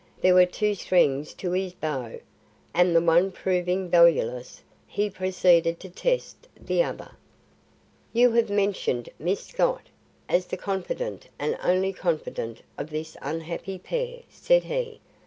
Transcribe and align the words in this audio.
There 0.19 0.33
were 0.33 0.47
two 0.47 0.73
strings 0.73 1.31
to 1.35 1.51
his 1.51 1.73
bow, 1.73 2.19
and 2.73 2.95
the 2.95 3.01
one 3.01 3.31
proving 3.31 3.87
valueless, 3.87 4.63
he 4.87 5.11
proceeded 5.11 5.79
to 5.79 5.89
test 5.89 6.47
the 6.59 6.81
other. 6.83 7.11
"You 8.11 8.31
have 8.31 8.49
mentioned 8.49 9.09
Miss 9.19 9.45
Scott, 9.45 9.83
as 10.27 10.47
the 10.47 10.57
confidante 10.57 11.27
and 11.37 11.55
only 11.63 11.93
confidante 11.93 12.63
of 12.79 12.89
this 12.89 13.15
unhappy 13.21 13.77
pair," 13.77 14.21
said 14.27 14.63
he. 14.63 15.01